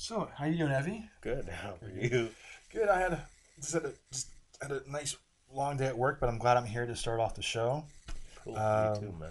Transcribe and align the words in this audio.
So, 0.00 0.30
how 0.34 0.46
you 0.46 0.56
doing, 0.56 0.72
Evie? 0.72 1.10
Good. 1.20 1.46
How 1.46 1.74
are 1.82 1.90
you? 1.90 2.30
Good. 2.72 2.88
I 2.88 2.98
had 2.98 3.12
a 3.12 3.26
just 3.60 3.74
had 3.74 3.84
a 3.84 3.92
just 4.10 4.28
had 4.62 4.72
a 4.72 4.80
nice 4.90 5.14
long 5.52 5.76
day 5.76 5.88
at 5.88 5.98
work, 5.98 6.18
but 6.20 6.30
I'm 6.30 6.38
glad 6.38 6.56
I'm 6.56 6.64
here 6.64 6.86
to 6.86 6.96
start 6.96 7.20
off 7.20 7.34
the 7.34 7.42
show. 7.42 7.84
Cool. 8.42 8.56
Um, 8.56 8.94
me 8.94 8.98
too, 9.00 9.14
man. 9.20 9.30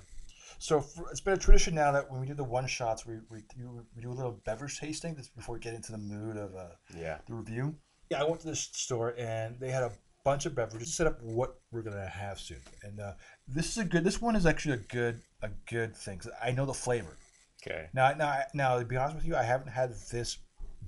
So 0.60 0.80
for, 0.80 1.10
it's 1.10 1.22
been 1.22 1.34
a 1.34 1.38
tradition 1.38 1.74
now 1.74 1.92
that 1.94 2.12
when 2.12 2.22
we 2.22 2.28
do 2.28 2.36
the 2.36 2.44
one 2.44 2.68
shots, 2.68 3.04
we, 3.08 3.16
we, 3.32 3.40
do- 3.58 3.84
we 3.96 4.04
do 4.04 4.12
a 4.12 4.14
little 4.14 4.40
beverage 4.46 4.78
tasting 4.80 5.16
this 5.16 5.28
before 5.28 5.56
we 5.56 5.60
get 5.60 5.74
into 5.74 5.92
the 5.92 5.98
mood 5.98 6.38
of 6.38 6.54
uh, 6.56 6.68
Yeah. 6.96 7.18
the 7.28 7.34
review. 7.34 7.76
Yeah, 8.12 8.22
I 8.22 8.26
went 8.26 8.42
to 8.42 8.48
this 8.48 8.70
store 8.72 9.16
and 9.18 9.60
they 9.60 9.72
had 9.72 9.82
a 9.82 9.92
bunch 10.24 10.46
of 10.46 10.54
beverages. 10.54 10.94
Set 10.94 11.08
up 11.08 11.20
what 11.24 11.56
we're 11.72 11.82
gonna 11.82 12.08
have 12.08 12.40
soon, 12.40 12.62
and 12.84 13.00
uh, 13.00 13.14
this 13.48 13.72
is 13.72 13.80
a 13.80 13.86
good. 13.86 14.04
This 14.04 14.22
one 14.22 14.36
is 14.36 14.46
actually 14.46 14.76
a 14.76 14.78
good 14.78 15.22
a 15.42 15.50
good 15.68 15.96
thing 15.98 16.22
I 16.44 16.52
know 16.52 16.68
the 16.68 16.76
flavor. 16.76 17.18
Okay. 17.66 17.88
Now, 17.92 18.14
now, 18.14 18.42
now, 18.54 18.78
to 18.78 18.86
be 18.86 18.98
honest 18.98 19.16
with 19.16 19.26
you, 19.26 19.36
I 19.36 19.44
haven't 19.44 19.72
had 19.72 19.94
this 20.12 20.38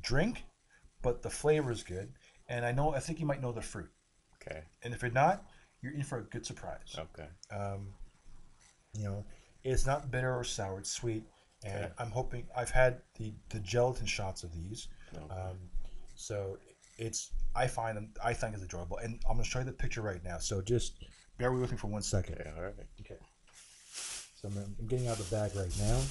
drink, 0.02 0.44
but 1.02 1.22
the 1.22 1.30
flavor 1.30 1.72
is 1.72 1.84
good, 1.84 2.14
and 2.48 2.66
I 2.66 2.72
know 2.72 2.94
I 2.94 3.00
think 3.00 3.20
you 3.20 3.26
might 3.26 3.42
know 3.42 3.52
the 3.52 3.62
fruit. 3.62 3.90
Okay. 4.42 4.62
And 4.84 4.94
if 4.94 5.02
you're 5.02 5.12
not, 5.12 5.46
you're 5.82 5.94
in 5.94 6.04
for 6.04 6.20
a 6.20 6.24
good 6.24 6.46
surprise. 6.46 6.96
Okay. 6.98 7.28
Um, 7.52 7.88
you 8.94 9.04
know, 9.06 9.26
it's 9.64 9.86
not 9.86 10.12
bitter 10.12 10.36
or 10.36 10.44
sour; 10.44 10.80
it's 10.80 10.92
sweet, 10.92 11.24
and 11.64 11.86
Okay. 11.86 11.94
I'm 12.00 12.12
hoping 12.12 12.48
I've 12.56 12.72
had 12.72 13.02
the 13.18 13.34
the 13.50 13.60
gelatin 13.60 14.06
shots 14.06 14.44
of 14.44 14.52
these, 14.54 14.88
Okay. 15.16 15.34
um, 15.34 15.58
so 16.16 16.58
it's 16.98 17.32
I 17.56 17.68
find 17.68 17.98
them 17.98 18.14
I 18.24 18.34
think 18.34 18.54
it's 18.54 18.64
enjoyable, 18.64 18.98
and 18.98 19.20
I'm 19.28 19.34
gonna 19.38 19.44
show 19.44 19.60
you 19.60 19.66
the 19.66 19.72
picture 19.72 20.02
right 20.02 20.24
now. 20.24 20.38
So 20.40 20.62
just 20.62 21.04
bear 21.38 21.52
with 21.52 21.72
me 21.72 21.78
for 21.78 21.88
one 21.88 22.02
second. 22.02 22.36
okay. 22.40 22.52
All 22.58 22.64
right. 22.64 22.74
Okay. 23.02 23.18
So 24.36 24.48
I'm, 24.48 24.76
I'm 24.80 24.88
getting 24.88 25.08
out 25.08 25.18
the 25.18 25.24
bag 25.36 25.52
right 25.56 25.72
now. 25.80 26.02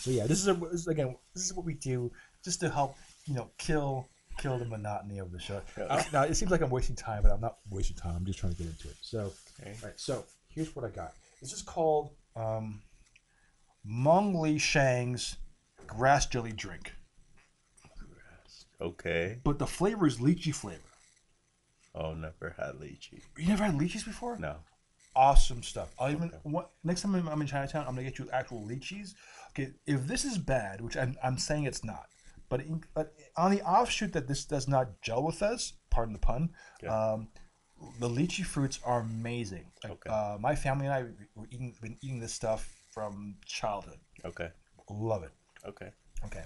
So 0.00 0.10
yeah, 0.10 0.26
this 0.26 0.38
is, 0.40 0.48
a, 0.48 0.54
this 0.54 0.80
is 0.82 0.86
again, 0.86 1.16
this 1.34 1.44
is 1.44 1.54
what 1.54 1.66
we 1.66 1.74
do 1.74 2.10
just 2.44 2.60
to 2.60 2.70
help 2.70 2.96
you 3.26 3.34
know 3.34 3.50
kill 3.58 4.08
kill 4.38 4.56
the 4.58 4.64
monotony 4.64 5.18
of 5.18 5.32
the 5.32 5.38
show. 5.40 5.60
Uh, 5.88 6.02
now 6.12 6.22
it 6.22 6.34
seems 6.36 6.50
like 6.52 6.60
I'm 6.60 6.70
wasting 6.70 6.94
time, 6.96 7.22
but 7.22 7.32
I'm 7.32 7.40
not 7.40 7.56
wasting 7.70 7.96
time. 7.96 8.14
I'm 8.16 8.24
just 8.24 8.38
trying 8.38 8.52
to 8.52 8.58
get 8.58 8.68
into 8.68 8.88
it. 8.88 8.96
So 9.02 9.32
Okay. 9.60 9.72
all 9.82 9.88
right, 9.88 9.98
so 9.98 10.24
here's 10.48 10.74
what 10.76 10.84
I 10.84 10.88
got. 10.90 11.12
This 11.40 11.52
is 11.52 11.62
called 11.62 12.10
um, 12.36 12.80
Meng 13.84 14.40
Li 14.40 14.58
Shang's 14.58 15.36
grass 15.88 16.26
jelly 16.26 16.52
drink, 16.52 16.92
Okay. 18.80 19.40
but 19.42 19.58
the 19.58 19.66
flavor 19.66 20.06
is 20.06 20.18
lychee 20.18 20.54
flavor. 20.54 20.82
Oh, 21.94 22.14
never 22.14 22.54
had 22.56 22.74
lychee. 22.76 23.22
You 23.36 23.48
never 23.48 23.64
had 23.64 23.74
lychees 23.74 24.04
before? 24.04 24.38
No. 24.38 24.56
awesome 25.16 25.64
stuff. 25.64 25.92
I'll 25.98 26.12
even 26.12 26.28
Okay. 26.28 26.36
what, 26.44 26.70
next 26.84 27.02
time 27.02 27.14
I'm 27.28 27.40
in 27.40 27.46
Chinatown, 27.48 27.80
I'm 27.88 27.94
gonna 27.96 28.04
get 28.04 28.20
you 28.20 28.28
actual 28.30 28.60
lychees. 28.64 29.14
If 29.86 30.06
this 30.06 30.24
is 30.24 30.38
bad, 30.38 30.80
which 30.80 30.96
I'm, 30.96 31.16
I'm 31.22 31.38
saying 31.38 31.64
it's 31.64 31.84
not, 31.84 32.06
but, 32.48 32.60
in, 32.60 32.84
but 32.94 33.14
on 33.36 33.50
the 33.50 33.62
offshoot 33.62 34.12
that 34.12 34.26
this 34.28 34.44
does 34.44 34.68
not 34.68 35.00
gel 35.02 35.22
with 35.22 35.42
us, 35.42 35.74
pardon 35.90 36.12
the 36.12 36.18
pun, 36.20 36.50
Yeah. 36.82 37.12
um, 37.12 37.28
the 38.00 38.08
lychee 38.08 38.44
fruits 38.44 38.80
are 38.84 39.00
amazing. 39.00 39.66
Like, 39.84 39.92
Okay. 39.92 40.10
uh, 40.10 40.36
my 40.40 40.54
family 40.54 40.86
and 40.86 40.94
I 40.94 41.02
were 41.34 41.46
eating, 41.50 41.74
been 41.80 41.96
eating 42.02 42.20
this 42.20 42.32
stuff 42.34 42.72
from 42.92 43.36
childhood. 43.46 43.98
Okay. 44.24 44.50
Love 44.90 45.22
it. 45.22 45.30
Okay. 45.66 45.90
Okay. 46.24 46.42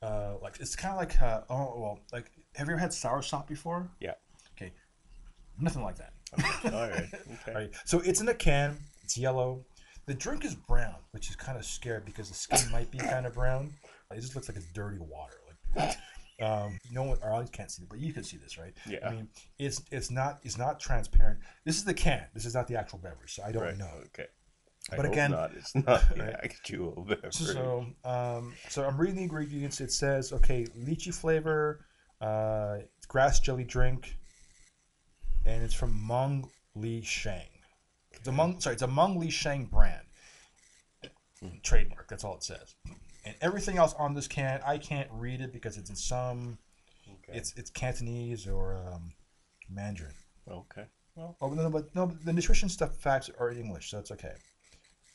Uh, 0.00 0.34
like 0.40 0.60
it's 0.60 0.76
kind 0.76 0.92
of 0.92 0.98
like 1.00 1.20
uh, 1.20 1.40
oh 1.50 1.74
well 1.76 1.98
like 2.12 2.30
have 2.54 2.68
you 2.68 2.74
ever 2.74 2.80
had 2.80 2.92
sour 2.92 3.20
sop 3.20 3.48
before? 3.48 3.90
Yeah. 3.98 4.14
Okay. 4.56 4.72
Nothing 5.58 5.82
like 5.82 5.96
that. 5.96 6.12
okay. 6.38 6.76
All 6.76 6.88
right. 6.88 7.08
Okay. 7.42 7.52
Right. 7.54 7.70
So 7.84 7.98
it's 8.00 8.20
in 8.20 8.28
a 8.28 8.34
can. 8.34 8.76
It's 9.02 9.18
yellow. 9.18 9.64
The 10.08 10.14
drink 10.14 10.44
is 10.44 10.54
brown, 10.54 10.96
which 11.12 11.28
is 11.30 11.36
kind 11.36 11.56
of 11.58 11.64
scary 11.64 12.00
because 12.04 12.28
the 12.30 12.34
skin 12.34 12.70
might 12.72 12.90
be 12.90 12.98
kind 13.14 13.26
of 13.26 13.34
brown. 13.34 13.72
It 14.10 14.20
just 14.20 14.34
looks 14.34 14.48
like 14.48 14.56
it's 14.56 14.72
dirty 14.72 14.98
water. 14.98 15.36
Like, 15.76 15.96
um, 16.40 16.78
no 16.90 17.02
one, 17.02 17.18
our 17.22 17.32
audience 17.32 17.50
can't 17.50 17.70
see 17.70 17.82
it, 17.82 17.88
but 17.90 17.98
you 18.00 18.12
can 18.14 18.24
see 18.24 18.38
this, 18.38 18.56
right? 18.58 18.72
Yeah. 18.88 19.06
I 19.06 19.10
mean, 19.12 19.28
it's 19.58 19.82
it's 19.92 20.10
not 20.10 20.38
it's 20.42 20.56
not 20.56 20.80
transparent. 20.80 21.40
This 21.66 21.76
is 21.76 21.84
the 21.84 21.92
can. 21.94 22.24
This 22.34 22.46
is 22.46 22.54
not 22.54 22.66
the 22.68 22.76
actual 22.76 22.98
beverage, 23.00 23.34
so 23.34 23.42
I 23.44 23.52
don't 23.52 23.62
right. 23.62 23.76
know. 23.76 23.90
Okay. 24.06 24.26
I 24.90 24.96
But 24.96 25.04
hope 25.04 25.12
again- 25.12 25.30
not. 25.32 25.52
it's 25.54 25.74
not 25.86 26.08
the 26.16 26.22
Right. 26.22 26.36
actual 26.42 27.04
beverage. 27.06 27.34
So, 27.34 27.84
um, 28.04 28.54
so 28.70 28.86
I'm 28.86 28.96
reading 28.96 29.16
the 29.16 29.22
ingredients. 29.24 29.80
It 29.82 29.92
says, 29.92 30.32
okay, 30.32 30.64
lychee 30.78 31.14
flavor, 31.14 31.84
uh, 32.22 32.78
grass 33.08 33.40
jelly 33.40 33.64
drink, 33.64 34.16
and 35.44 35.62
it's 35.62 35.74
from 35.74 36.06
Meng 36.06 36.48
Li 36.74 37.02
Shang. 37.02 37.48
It's 38.18 38.28
a 38.28 38.32
Meng, 38.32 38.60
sorry, 38.60 38.74
it's 38.74 38.82
a 38.82 38.86
Meng 38.88 39.18
Li 39.18 39.30
Shang 39.30 39.64
brand 39.66 40.02
trademark. 41.62 42.08
That's 42.08 42.24
all 42.24 42.34
it 42.36 42.42
says. 42.42 42.74
And 43.24 43.34
everything 43.40 43.78
else 43.78 43.94
on 43.98 44.14
this 44.14 44.26
can, 44.26 44.60
I 44.66 44.78
can't 44.78 45.08
read 45.12 45.40
it 45.40 45.52
because 45.52 45.76
it's 45.76 45.90
in 45.90 45.96
some, 45.96 46.58
okay. 47.08 47.38
it's 47.38 47.52
it's 47.56 47.70
Cantonese 47.70 48.46
or 48.48 48.76
um, 48.76 49.12
Mandarin. 49.70 50.14
okay. 50.50 50.84
Well. 51.14 51.36
Oh 51.40 51.48
no, 51.48 51.68
but 51.68 51.92
no, 51.96 52.06
but 52.06 52.24
the 52.24 52.32
nutrition 52.32 52.68
stuff 52.68 52.94
facts 52.96 53.28
are 53.40 53.50
in 53.50 53.58
English, 53.58 53.90
so 53.90 53.98
it's 53.98 54.12
okay. 54.12 54.34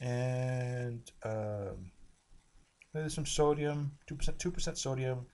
And 0.01 1.01
um, 1.23 1.91
there's 2.93 3.13
some 3.13 3.25
sodium, 3.25 3.93
two 4.05 4.15
percent, 4.15 4.37
two 4.37 4.51
percent 4.51 4.77
sodium, 4.77 5.25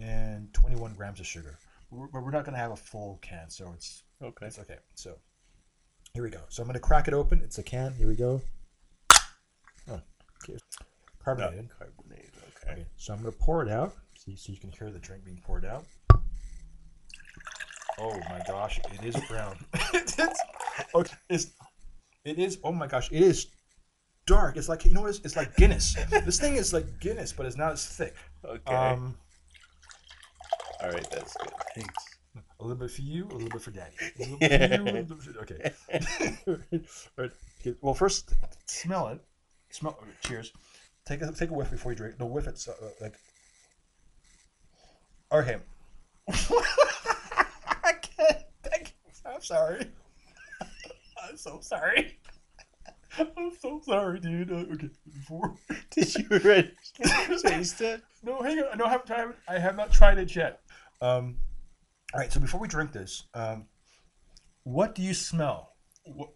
and 0.00 0.52
twenty-one 0.52 0.94
grams 0.94 1.20
of 1.20 1.26
sugar. 1.26 1.56
We're- 1.90 2.08
But 2.12 2.24
we're 2.24 2.32
not 2.32 2.44
gonna 2.44 2.58
have 2.58 2.72
a 2.72 2.76
full 2.76 3.18
can, 3.22 3.48
so 3.48 3.70
it's 3.74 4.02
Okay. 4.20 4.46
it's 4.46 4.58
okay. 4.58 4.78
So 4.94 5.16
here 6.14 6.22
we 6.22 6.30
go. 6.30 6.40
So 6.48 6.62
I'm 6.62 6.68
gonna 6.68 6.78
crack 6.80 7.08
it 7.08 7.14
open. 7.14 7.40
It's 7.42 7.58
a 7.58 7.62
can. 7.62 7.94
Here 7.94 8.08
we 8.08 8.16
go. 8.16 8.40
Oh, 9.90 10.00
okay. 10.42 10.52
Not 10.52 10.62
Carbonated. 11.22 11.68
carbonated. 11.78 12.30
Okay. 12.62 12.72
Okay, 12.72 12.86
so 12.96 13.12
I'm 13.12 13.20
gonna 13.20 13.32
pour 13.32 13.62
it 13.62 13.70
out. 13.70 13.94
See, 14.16 14.36
so 14.36 14.52
you 14.52 14.58
can 14.58 14.70
hear 14.70 14.90
the 14.90 14.98
drink 14.98 15.24
being 15.24 15.40
poured 15.44 15.64
out. 15.64 15.84
Oh 18.00 18.16
my 18.28 18.40
gosh, 18.46 18.78
it 18.78 19.04
is 19.04 19.16
brown. 19.28 19.56
it's, 19.94 20.18
okay, 20.94 21.16
it's, 21.28 21.48
it 22.24 22.38
is. 22.38 22.58
Oh 22.62 22.72
my 22.72 22.86
gosh, 22.86 23.10
it 23.10 23.22
is 23.22 23.48
dark. 24.26 24.56
It's 24.56 24.68
like 24.68 24.84
you 24.84 24.92
know 24.92 25.02
what? 25.02 25.10
It's, 25.10 25.20
it's 25.24 25.36
like 25.36 25.56
Guinness. 25.56 25.94
this 26.10 26.38
thing 26.38 26.56
is 26.56 26.72
like 26.72 27.00
Guinness, 27.00 27.32
but 27.32 27.46
it's 27.46 27.56
not 27.56 27.72
as 27.72 27.86
thick. 27.86 28.14
Okay. 28.44 28.74
Um, 28.74 29.16
All 30.82 30.90
right. 30.90 31.10
That's 31.10 31.36
good. 31.36 31.52
Thanks. 31.74 32.17
A 32.60 32.62
little 32.64 32.76
bit 32.76 32.90
for 32.90 33.02
you, 33.02 33.24
a 33.26 33.32
little 33.34 33.48
bit 33.48 33.60
for 33.62 33.70
Daddy. 33.70 33.94
A 34.00 34.18
little 34.18 34.38
bit 34.38 34.50
for 34.50 34.74
you, 34.74 34.82
a 34.82 34.84
little 34.84 35.16
bit 35.16 35.22
for- 35.22 36.52
okay. 36.52 36.80
Right. 37.16 37.30
Well, 37.80 37.94
first 37.94 38.34
smell 38.66 39.08
it. 39.08 39.20
Smell. 39.70 39.98
Cheers. 40.24 40.52
Take 41.06 41.22
a 41.22 41.32
take 41.32 41.50
a 41.50 41.54
whiff 41.54 41.70
before 41.70 41.92
you 41.92 41.96
drink. 41.96 42.18
No 42.20 42.26
whiff. 42.26 42.46
It's 42.46 42.68
uh, 42.68 42.72
like. 43.00 43.14
Okay. 45.32 45.56
I 46.28 47.92
can't. 48.00 48.38
I 48.64 48.78
can't. 48.78 48.92
I'm 49.26 49.42
sorry. 49.42 49.86
I'm 51.22 51.36
so 51.36 51.58
sorry. 51.60 52.18
I'm 53.18 53.50
so 53.60 53.80
sorry, 53.84 54.20
dude. 54.20 54.52
Uh, 54.52 54.72
okay. 54.74 54.90
Before. 55.12 55.54
Did 55.90 56.14
you 56.14 56.26
already 56.30 56.72
taste 57.44 57.80
it? 57.80 58.02
No, 58.22 58.40
hang 58.42 58.58
on. 58.60 58.78
No, 58.78 58.84
I 58.86 58.90
haven't 58.90 59.06
tried. 59.06 59.28
I 59.48 59.58
have 59.58 59.76
not 59.76 59.92
tried 59.92 60.18
it 60.18 60.34
yet. 60.36 60.60
Um, 61.00 61.36
all 62.14 62.20
right. 62.20 62.32
So 62.32 62.40
before 62.40 62.60
we 62.60 62.68
drink 62.68 62.92
this, 62.92 63.24
um, 63.34 63.66
what 64.64 64.94
do 64.94 65.02
you 65.02 65.14
smell? 65.14 65.74
What, 66.04 66.30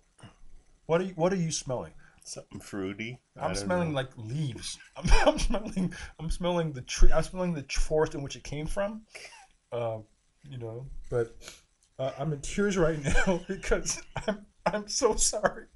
what 0.87 1.01
are 1.01 1.05
you, 1.05 1.13
What 1.15 1.33
are 1.33 1.37
you 1.37 1.51
smelling? 1.51 1.93
Something 2.25 2.61
fruity. 2.61 3.19
I'm 3.37 3.55
smelling 3.55 3.91
know. 3.91 3.97
like 3.97 4.11
leaves. 4.17 4.79
I'm, 4.97 5.11
I'm 5.27 5.39
smelling. 5.39 5.95
I'm 6.21 6.31
smelling 6.31 6.73
the 6.73 6.83
tree. 6.83 7.11
I'm 7.13 7.25
smelling 7.25 7.53
the 7.53 7.65
forest 7.69 8.15
in 8.15 8.23
which 8.23 8.37
it 8.37 8.45
came 8.45 8.67
from. 8.67 9.03
Uh, 9.73 9.99
you 10.49 10.59
know, 10.59 10.87
but 11.11 11.37
uh, 11.99 12.13
I'm 12.19 12.33
in 12.33 12.41
tears 12.41 12.77
right 12.77 12.99
now 13.27 13.41
because 13.49 14.03
I'm. 14.27 14.47
I'm 14.67 14.87
so 14.87 15.17
sorry. 15.17 15.67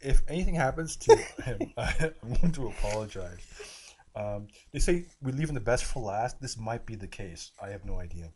If 0.00 0.22
anything 0.28 0.54
happens 0.54 0.96
to 0.96 1.16
him, 1.44 1.58
I, 1.78 2.10
I'm 2.22 2.34
going 2.34 2.52
to 2.52 2.66
apologize. 2.66 3.46
Um, 4.16 4.48
they 4.72 4.78
say 4.78 5.06
we 5.22 5.32
leaving 5.32 5.54
the 5.54 5.60
best 5.60 5.84
for 5.84 6.02
last. 6.02 6.40
This 6.40 6.58
might 6.58 6.84
be 6.86 6.96
the 6.96 7.06
case. 7.06 7.52
I 7.62 7.68
have 7.68 7.84
no 7.84 8.00
idea. 8.00 8.32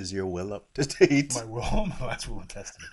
Is 0.00 0.14
your 0.14 0.24
will 0.24 0.54
up 0.54 0.72
to 0.72 0.84
date? 0.84 1.34
My 1.34 1.44
will, 1.44 1.86
my 2.00 2.06
last 2.06 2.26
will 2.26 2.40
and 2.40 2.48
testament. 2.48 2.90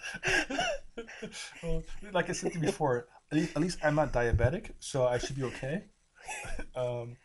well, 1.64 1.82
like 2.12 2.30
I 2.30 2.34
said 2.34 2.52
to 2.52 2.60
you 2.60 2.66
before, 2.66 3.08
at 3.32 3.38
least, 3.38 3.56
at 3.56 3.62
least 3.62 3.80
I'm 3.82 3.96
not 3.96 4.12
diabetic, 4.12 4.72
so 4.82 5.08
I 5.08 5.18
should 5.18 5.38
be 5.38 5.44
okay. 5.44 5.86
um, 6.76 7.16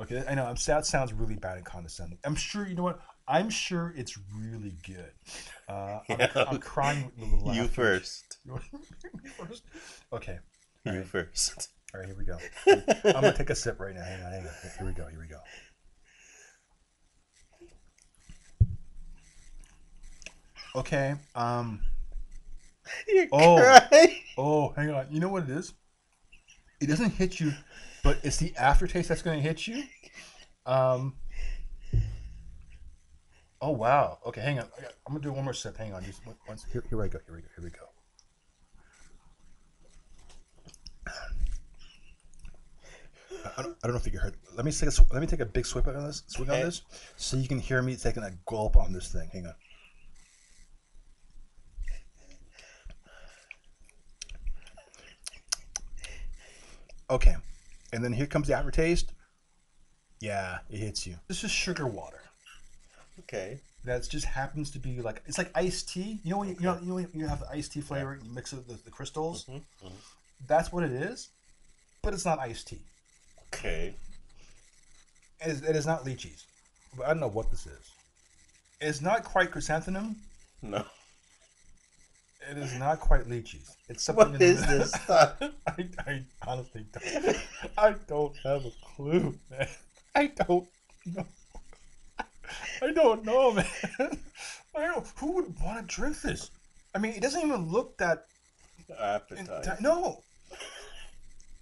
okay, 0.00 0.22
I 0.28 0.36
know 0.36 0.44
I'm 0.44 0.56
sad. 0.56 0.86
Sounds 0.86 1.12
really 1.12 1.34
bad 1.34 1.56
and 1.56 1.66
condescending. 1.66 2.20
I'm 2.24 2.36
sure 2.36 2.64
you 2.64 2.76
know 2.76 2.84
what. 2.84 3.00
I'm 3.26 3.50
sure 3.50 3.92
it's 3.96 4.16
really 4.36 4.76
good. 4.86 5.10
Uh, 5.68 5.98
I'm, 6.08 6.20
Yeah. 6.20 6.44
I'm 6.46 6.58
crying 6.60 7.10
you 7.52 7.66
first. 7.66 8.38
You 8.46 8.60
first. 9.36 9.64
Okay. 10.12 10.38
You 10.84 10.92
Alright. 10.92 11.06
first. 11.06 11.70
All 11.92 12.00
right. 12.00 12.06
Here 12.06 12.16
we 12.16 12.24
go. 12.24 12.38
I'm 13.04 13.20
gonna 13.20 13.36
take 13.36 13.50
a 13.50 13.56
sip 13.56 13.80
right 13.80 13.94
now. 13.94 14.04
Hang 14.04 14.22
on. 14.22 14.32
Hang 14.32 14.46
on. 14.46 14.52
Here 14.78 14.86
we 14.86 14.92
go. 14.92 15.08
Here 15.08 15.18
we 15.18 15.26
go. 15.26 15.40
Okay. 20.76 21.14
Um. 21.34 21.80
You 23.06 23.28
Oh. 23.32 23.56
cry. 23.56 24.22
Oh, 24.38 24.70
hang 24.70 24.90
on. 24.90 25.06
You 25.10 25.20
know 25.20 25.28
what 25.28 25.42
it 25.42 25.50
is? 25.50 25.74
It 26.80 26.86
doesn't 26.86 27.10
hit 27.10 27.38
you, 27.38 27.52
but 28.02 28.18
it's 28.22 28.38
the 28.38 28.56
aftertaste 28.56 29.10
that's 29.10 29.20
going 29.20 29.36
to 29.36 29.42
hit 29.42 29.66
you. 29.66 29.82
Um. 30.64 31.16
Oh 33.60 33.72
wow. 33.72 34.18
Okay, 34.24 34.40
hang 34.40 34.58
on. 34.58 34.66
I 34.78 34.84
I'm 35.06 35.12
gonna 35.12 35.20
do 35.20 35.32
one 35.32 35.44
more 35.44 35.52
sip. 35.52 35.76
Hang 35.76 35.92
on. 35.92 36.04
Just 36.04 36.24
one, 36.24 36.36
here, 36.72 36.82
here 36.88 36.98
we 36.98 37.08
go. 37.08 37.18
Here 37.26 37.34
we 37.34 37.42
go. 37.42 37.48
Here 37.56 37.64
we 37.64 37.70
go. 37.70 37.86
I 43.56 43.62
don't, 43.62 43.76
I 43.82 43.86
don't 43.86 43.92
know 43.94 43.98
if 44.00 44.06
you 44.06 44.12
can 44.12 44.20
hear. 44.20 44.32
Let 44.54 44.64
me 44.64 44.72
take 44.72 44.88
a 44.88 44.92
let 45.12 45.20
me 45.20 45.26
take 45.26 45.40
a 45.40 45.46
big 45.46 45.66
swig 45.66 45.86
on 45.88 46.04
this. 46.04 46.22
Swig 46.28 46.48
on 46.50 46.60
this, 46.60 46.82
so 47.16 47.36
you 47.36 47.48
can 47.48 47.58
hear 47.58 47.82
me 47.82 47.96
taking 47.96 48.22
a 48.22 48.30
gulp 48.46 48.76
on 48.76 48.92
this 48.92 49.12
thing. 49.12 49.28
Hang 49.32 49.46
on. 49.46 49.54
Okay, 57.10 57.36
and 57.92 58.04
then 58.04 58.12
here 58.12 58.26
comes 58.26 58.48
the 58.48 58.54
aftertaste. 58.54 59.12
Yeah, 60.20 60.58
it 60.70 60.78
hits 60.78 61.06
you. 61.06 61.16
This 61.28 61.44
is 61.44 61.50
sugar 61.50 61.86
water. 61.86 62.20
Okay. 63.20 63.60
That 63.84 64.06
just 64.08 64.26
happens 64.26 64.70
to 64.72 64.78
be 64.78 65.00
like 65.00 65.22
it's 65.26 65.38
like 65.38 65.50
iced 65.54 65.88
tea. 65.88 66.20
You 66.24 66.32
know 66.32 66.38
when 66.38 66.48
you, 66.48 66.56
you 66.56 66.66
know 66.66 66.78
you 66.82 66.88
know 66.88 66.94
when 66.96 67.08
you 67.14 67.26
have 67.26 67.40
the 67.40 67.48
iced 67.50 67.72
tea 67.72 67.80
flavor, 67.80 68.12
and 68.12 68.22
you 68.22 68.30
mix 68.32 68.52
it 68.52 68.56
with 68.56 68.66
the, 68.66 68.84
the 68.84 68.90
crystals. 68.90 69.44
Mhm, 69.46 69.62
mhm. 69.84 69.92
That's 70.46 70.72
what 70.72 70.84
it 70.84 70.92
is, 70.92 71.28
but 72.02 72.12
it's 72.12 72.24
not 72.24 72.38
iced 72.38 72.68
tea. 72.68 72.80
Okay. 73.54 73.94
It 75.40 75.48
is, 75.48 75.62
it 75.62 75.76
is 75.76 75.86
not 75.86 76.04
lychees. 76.04 76.44
But 76.96 77.06
I 77.06 77.08
don't 77.10 77.20
know 77.20 77.28
what 77.28 77.50
this 77.50 77.66
is. 77.66 77.90
It's 78.80 79.00
not 79.00 79.24
quite 79.24 79.50
chrysanthemum. 79.50 80.16
No. 80.62 80.84
It 82.50 82.56
is 82.56 82.78
not 82.78 83.00
quite 83.00 83.24
lychees. 83.28 83.76
It's 83.88 84.02
something. 84.04 84.32
What 84.32 84.42
is 84.42 84.64
this 84.66 84.90
stuff? 84.92 85.34
I, 85.66 85.88
I 86.06 86.22
honestly 86.46 86.86
don't. 86.92 87.36
I 87.76 87.94
don't 88.06 88.36
have 88.44 88.64
a 88.64 88.72
clue, 88.82 89.38
man. 89.50 89.68
I 90.14 90.26
don't 90.28 90.66
know. 91.04 91.26
I 92.80 92.92
don't 92.92 93.24
know, 93.24 93.52
man. 93.52 93.66
I 94.74 94.80
don't. 94.80 95.06
Who 95.16 95.32
would 95.32 95.60
want 95.60 95.86
to 95.86 95.94
drink 95.94 96.22
this? 96.22 96.50
I 96.94 96.98
mean, 96.98 97.12
it 97.12 97.20
doesn't 97.20 97.44
even 97.44 97.68
look 97.68 97.98
that. 97.98 98.26
Appetite. 98.98 99.80
No. 99.82 100.22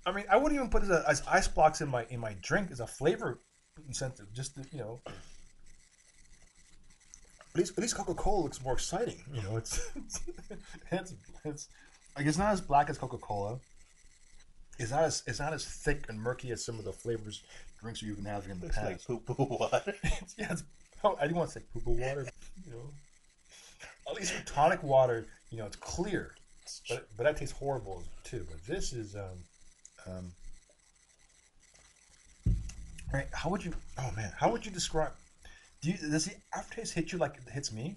I 0.07 0.13
mean, 0.13 0.25
I 0.31 0.37
wouldn't 0.37 0.55
even 0.55 0.71
put 0.71 0.85
it 0.85 0.91
as, 0.91 1.05
as 1.05 1.23
ice 1.27 1.49
blocks 1.49 1.81
in 1.81 1.89
my 1.89 2.07
in 2.11 2.21
my 2.21 2.37
drink 2.43 2.71
as 2.71 2.79
a 2.79 2.87
flavor 2.87 3.41
incentive. 3.89 4.33
Just 4.33 4.55
to, 4.55 4.65
you 4.71 4.79
know. 4.79 5.01
At 7.57 7.61
least, 7.61 7.73
at 7.79 7.81
least 7.81 7.97
Coca 7.97 8.13
Cola 8.13 8.43
looks 8.43 8.63
more 8.63 8.75
exciting. 8.75 9.17
You 9.33 9.41
know, 9.41 9.57
it's 9.57 9.81
it's, 10.91 11.15
it's 11.43 11.69
like 12.15 12.27
it's 12.27 12.37
not 12.37 12.53
as 12.53 12.61
black 12.61 12.91
as 12.91 12.99
Coca 12.99 13.17
Cola. 13.17 13.59
It's 14.79 14.91
not 14.91 15.05
as 15.05 15.23
it's 15.27 15.41
not 15.41 15.55
as 15.55 15.65
thick 15.65 16.05
and 16.11 16.21
murky 16.21 16.51
as 16.51 16.63
some 16.63 16.79
of 16.79 16.85
the 16.85 16.93
flavors 16.93 17.43
drinks 17.81 18.03
you've 18.03 18.17
been 18.17 18.27
having 18.27 18.51
in 18.51 18.61
the 18.61 18.67
Looks 18.67 18.77
past. 18.77 19.09
like 19.09 19.25
poo 19.27 19.35
poo 19.35 19.47
water. 19.49 19.95
yeah, 20.37 20.53
it's, 20.53 20.65
oh, 21.03 21.17
I 21.19 21.23
didn't 21.23 21.39
want 21.39 21.49
to 21.49 21.59
say 21.59 21.65
poo 21.73 21.81
poo 21.81 21.93
water. 21.93 22.27
You 22.67 22.73
know, 22.73 22.91
at 24.11 24.17
least 24.17 24.35
tonic 24.45 24.83
water, 24.83 25.25
you 25.49 25.57
know, 25.57 25.65
it's 25.65 25.77
clear, 25.77 26.35
but 26.91 27.09
but 27.17 27.25
that 27.25 27.39
tastes 27.39 27.57
horrible 27.57 28.03
too. 28.23 28.47
But 28.51 28.67
this 28.67 28.93
is 28.93 29.17
um 29.17 29.39
um. 30.07 30.33
Right, 33.15 33.29
how 33.33 33.49
would 33.49 33.65
you? 33.65 33.73
Oh 33.97 34.11
man, 34.15 34.31
how 34.37 34.53
would 34.53 34.67
you 34.67 34.71
describe? 34.71 35.13
Do 35.83 35.91
you 35.91 35.97
does 35.99 36.25
the 36.27 36.35
aftertaste 36.55 36.95
hit 36.95 37.13
you 37.13 37.19
like 37.19 37.35
it 37.37 37.53
hits 37.53 37.73
me? 37.73 37.97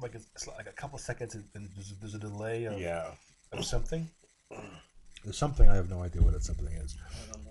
Like 0.00 0.14
it's, 0.14 0.26
it's 0.34 0.46
like 0.46 0.66
a 0.68 0.72
couple 0.72 0.98
seconds 0.98 1.34
and 1.34 1.44
and 1.54 1.68
there's 1.74 1.90
a, 1.90 1.94
there's 2.00 2.14
a 2.14 2.18
delay 2.18 2.64
of, 2.64 2.80
yeah. 2.80 3.10
of 3.52 3.64
something. 3.64 4.08
There's 5.24 5.36
something 5.38 5.68
I 5.68 5.74
have 5.74 5.90
no 5.90 6.02
idea 6.02 6.22
what 6.22 6.32
that 6.32 6.44
something 6.44 6.68
is. 6.74 6.96
I 7.06 7.32
don't 7.32 7.44
know. 7.44 7.50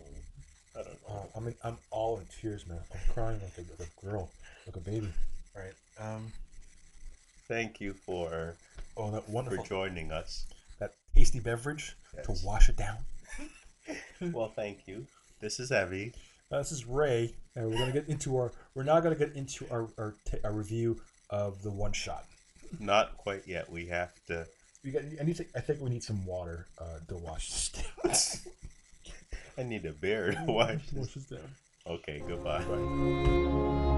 I 0.80 0.84
don't 0.84 0.94
know. 0.94 0.98
Oh, 1.10 1.30
I 1.36 1.40
mean, 1.42 1.56
I'm 1.64 1.78
all 1.92 2.18
in 2.20 2.26
tears, 2.42 2.66
man. 2.68 2.80
I'm 2.94 3.14
crying 3.14 3.40
like 3.42 3.58
a, 3.58 3.82
like 3.82 3.90
a 4.02 4.06
girl, 4.06 4.30
like 4.66 4.76
a 4.76 4.80
baby. 4.80 5.10
Right. 5.56 5.74
Um. 6.00 6.32
Thank 7.48 7.80
you 7.80 7.94
for 7.94 8.56
Oh, 8.98 9.12
that 9.12 9.30
wonderful 9.30 9.30
for 9.30 9.32
wonderful, 9.34 9.66
joining 9.66 10.12
us. 10.12 10.46
that 10.80 10.96
tasty 11.16 11.40
beverage 11.40 11.96
Yes. 12.16 12.26
to 12.26 12.46
wash 12.46 12.70
it 12.70 12.78
down. 12.78 12.98
Well, 14.34 14.52
thank 14.54 14.80
you. 14.88 15.06
This 15.40 15.60
is 15.62 15.72
Evie. 15.72 16.12
Uh, 16.50 16.60
this 16.60 16.72
is 16.72 16.86
Ray, 16.86 17.34
and 17.56 17.70
we're 17.70 17.78
gonna 17.78 17.92
get 17.92 18.08
into 18.08 18.38
our. 18.38 18.52
We're 18.74 18.84
now 18.84 19.00
gonna 19.02 19.16
get 19.16 19.34
into 19.36 19.66
our 19.70 19.90
our, 19.98 20.16
ta 20.26 20.38
our 20.46 20.54
review 20.54 21.02
of 21.30 21.62
the 21.62 21.72
one 21.72 21.92
shot. 21.92 22.24
Not 22.80 23.18
quite 23.18 23.46
yet. 23.46 23.70
We 23.70 23.88
have 23.88 24.14
to. 24.28 24.48
We 24.84 24.92
got. 24.92 25.04
I 25.20 25.24
need 25.24 25.36
to. 25.38 25.46
I 25.56 25.60
think 25.60 25.82
we 25.82 25.90
need 25.90 26.04
some 26.04 26.26
water 26.26 26.66
uh, 26.80 27.00
to 27.10 27.18
wash 27.18 27.50
this 28.04 28.42
down. 28.44 28.54
I 29.58 29.64
need 29.64 29.86
a 29.86 29.92
beer 29.92 30.32
to. 30.32 30.52
Wash 30.52 30.88
this 30.94 31.14
down. 31.26 31.40
Okay, 31.86 32.24
goodbye. 32.26 33.96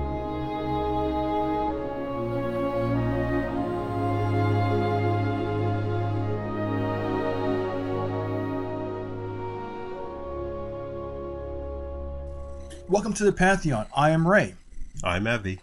Welcome 12.89 13.13
to 13.13 13.23
the 13.23 13.31
Pantheon. 13.31 13.85
I 13.95 14.09
am 14.09 14.27
Ray. 14.27 14.55
I'm 15.03 15.27
Evie. 15.27 15.59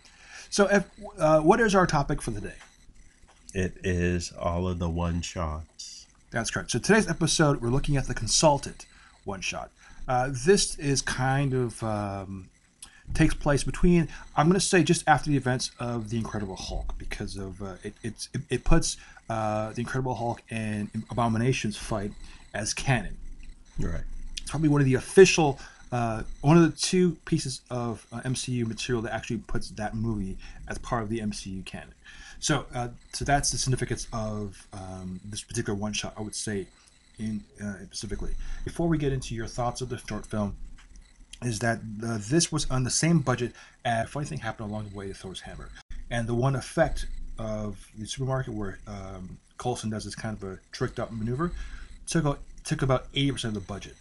So, 0.49 0.69
if, 0.69 0.89
uh, 1.19 1.41
what 1.41 1.59
is 1.59 1.75
our 1.75 1.85
topic 1.85 2.23
for 2.23 2.31
the 2.31 2.41
day? 2.41 2.55
It 3.53 3.79
is 3.83 4.33
all 4.39 4.69
of 4.69 4.79
the 4.79 4.89
one 4.89 5.23
shots. 5.23 6.07
That's 6.31 6.53
correct. 6.53 6.71
So 6.71 6.79
today's 6.79 7.09
episode, 7.09 7.61
we're 7.61 7.71
looking 7.71 7.97
at 7.97 8.07
the 8.07 8.15
consultant 8.15 8.87
one 9.25 9.41
shot. 9.41 9.73
Uh, 10.07 10.31
this 10.33 10.79
is 10.79 11.03
kind 11.03 11.53
of 11.53 11.83
um, 11.83 12.49
takes 13.13 13.35
place 13.35 13.65
between 13.65 14.07
I'm 14.37 14.47
going 14.47 14.61
to 14.61 14.65
say 14.65 14.85
just 14.85 15.03
after 15.09 15.29
the 15.29 15.37
events 15.37 15.73
of 15.81 16.11
the 16.11 16.19
Incredible 16.19 16.55
Hulk 16.55 16.95
because 16.97 17.37
of 17.37 17.61
uh, 17.61 17.75
it, 17.83 17.95
it's 18.05 18.29
it, 18.35 18.43
it 18.51 18.65
puts 18.65 18.99
uh, 19.29 19.73
the 19.73 19.81
Incredible 19.81 20.15
Hulk 20.15 20.43
and 20.49 20.91
Abomination's 21.11 21.77
fight 21.77 22.13
as 22.55 22.73
canon. 22.73 23.17
Right. 23.81 24.03
It's 24.41 24.53
probably 24.53 24.69
one 24.69 24.81
of 24.81 24.85
the 24.85 24.95
official, 24.95 25.59
uh, 25.93 26.23
one 26.41 26.57
of 26.57 26.63
the 26.65 26.77
two 26.77 27.17
pieces 27.25 27.61
of 27.71 28.07
uh, 28.13 28.21
MCU 28.21 28.67
material 28.67 29.03
that 29.03 29.15
actually 29.15 29.39
puts 29.39 29.71
that 29.71 29.95
movie 29.95 30.37
as 30.69 30.79
part 30.79 31.03
of 31.03 31.09
the 31.09 31.21
MCU 31.21 31.65
canon. 31.65 31.95
So, 32.39 32.67
uh, 32.75 32.89
so 33.13 33.25
that's 33.25 33.51
the 33.51 33.59
significance 33.59 34.07
of 34.13 34.67
um, 34.73 35.21
this 35.25 35.43
particular 35.43 35.79
one 35.79 35.93
shot. 35.93 36.15
I 36.17 36.23
would 36.23 36.35
say, 36.35 36.67
in 37.19 37.43
uh, 37.63 37.75
specifically. 37.85 38.35
Before 38.65 38.89
we 38.89 38.99
get 38.99 39.13
into 39.13 39.35
your 39.35 39.47
thoughts 39.47 39.81
of 39.81 39.89
the 39.89 39.99
short 39.99 40.27
film, 40.27 40.57
is 41.43 41.59
that 41.61 41.81
uh, 42.05 42.19
this 42.21 42.51
was 42.51 42.71
on 42.71 42.85
the 42.85 42.91
same 42.91 43.21
budget 43.21 43.53
as 43.85 44.09
funny 44.09 44.27
thing 44.27 44.39
happened 44.39 44.71
along 44.71 44.89
the 44.89 44.97
way 44.97 45.09
to 45.09 45.15
Thor's 45.15 45.41
hammer, 45.41 45.71
and 46.11 46.27
the 46.27 46.35
one 46.35 46.57
effect 46.57 47.07
of 47.39 47.89
the 47.99 48.07
supermarket 48.07 48.55
where 48.55 48.79
um, 48.87 49.39
Coulson 49.59 49.91
does 49.91 50.05
this 50.05 50.15
kind 50.15 50.37
of 50.37 50.43
a 50.43 50.59
tricked 50.73 50.99
up 50.99 51.13
maneuver 51.13 51.53
took 52.07 52.39
took 52.65 52.83
about 52.83 53.07
eighty 53.15 53.33
percent 53.33 53.57
of 53.57 53.63
the 53.63 53.67
budget, 53.67 53.97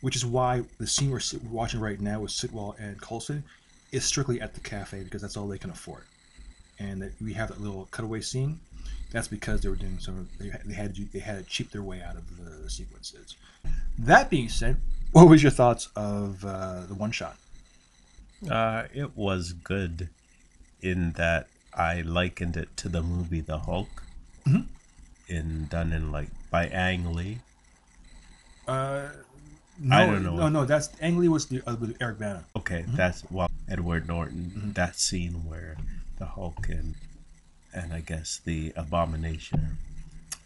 which 0.00 0.16
is 0.16 0.24
why 0.26 0.62
the 0.78 0.86
scene 0.86 1.10
we're 1.10 1.20
sit- 1.20 1.42
watching 1.44 1.80
right 1.80 2.00
now 2.00 2.20
with 2.20 2.30
Sitwell 2.30 2.74
and 2.78 3.00
Coulson 3.00 3.44
is 3.92 4.04
strictly 4.04 4.40
at 4.40 4.54
the 4.54 4.60
cafe 4.60 5.02
because 5.02 5.22
that's 5.22 5.36
all 5.36 5.46
they 5.48 5.58
can 5.58 5.70
afford, 5.70 6.02
and 6.78 7.00
that 7.02 7.12
we 7.20 7.32
have 7.34 7.48
that 7.48 7.60
little 7.60 7.88
cutaway 7.90 8.20
scene. 8.20 8.60
That's 9.12 9.28
because 9.28 9.60
they 9.60 9.68
were 9.68 9.76
doing 9.76 9.98
some. 10.00 10.28
They, 10.38 10.50
they 10.64 10.74
had 10.74 10.94
to 10.96 11.04
they 11.12 11.20
had 11.20 11.38
to 11.38 11.44
cheap 11.50 11.70
their 11.70 11.82
way 11.82 12.02
out 12.02 12.16
of 12.16 12.36
the, 12.36 12.50
the 12.64 12.70
sequences. 12.70 13.36
That 13.98 14.28
being 14.30 14.48
said, 14.48 14.76
what 15.12 15.28
was 15.28 15.42
your 15.42 15.52
thoughts 15.52 15.88
of 15.96 16.44
uh, 16.44 16.82
the 16.86 16.94
one 16.94 17.12
shot? 17.12 17.36
Uh, 18.50 18.84
it 18.92 19.16
was 19.16 19.52
good 19.52 20.08
in 20.82 21.12
that 21.12 21.46
I 21.72 22.02
likened 22.02 22.56
it 22.56 22.76
to 22.78 22.88
the 22.88 23.02
movie 23.02 23.40
The 23.40 23.60
Hulk. 23.60 24.02
Mhm. 24.46 24.66
In 25.28 25.66
done 25.66 25.92
in 25.92 26.12
like 26.12 26.28
by 26.50 26.66
Ang 26.66 27.14
Lee. 27.14 27.38
Uh, 28.68 29.08
no, 29.80 29.96
I 29.96 30.06
don't 30.06 30.22
know. 30.22 30.36
No, 30.36 30.48
no, 30.48 30.64
that's 30.64 30.88
Ang 31.00 31.18
Lee 31.18 31.28
was 31.28 31.46
the 31.46 31.62
uh, 31.68 31.76
with 31.76 31.96
Eric 32.00 32.18
Bana. 32.18 32.44
Okay, 32.56 32.84
that's 32.88 33.22
well 33.30 33.50
Edward 33.68 34.06
Norton. 34.08 34.52
Mhm. 34.54 34.74
That 34.74 34.96
scene 34.98 35.44
where 35.46 35.76
the 36.18 36.26
Hulk 36.26 36.68
and 36.68 36.94
and 37.74 37.92
I 37.92 38.00
guess 38.00 38.40
the 38.44 38.72
Abomination 38.76 39.58
are 39.60 39.76